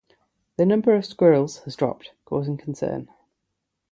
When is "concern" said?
2.57-3.07